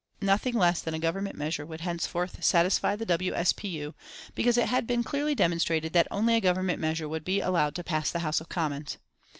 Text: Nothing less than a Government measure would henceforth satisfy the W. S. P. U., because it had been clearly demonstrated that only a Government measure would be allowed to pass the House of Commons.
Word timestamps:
Nothing 0.23 0.55
less 0.55 0.81
than 0.81 0.95
a 0.95 0.99
Government 0.99 1.37
measure 1.37 1.63
would 1.63 1.81
henceforth 1.81 2.43
satisfy 2.43 2.95
the 2.95 3.05
W. 3.05 3.35
S. 3.35 3.53
P. 3.53 3.67
U., 3.67 3.93
because 4.33 4.57
it 4.57 4.67
had 4.67 4.87
been 4.87 5.03
clearly 5.03 5.35
demonstrated 5.35 5.93
that 5.93 6.07
only 6.09 6.33
a 6.33 6.41
Government 6.41 6.79
measure 6.79 7.07
would 7.07 7.23
be 7.23 7.39
allowed 7.39 7.75
to 7.75 7.83
pass 7.83 8.09
the 8.09 8.17
House 8.25 8.41
of 8.41 8.49
Commons. 8.49 8.97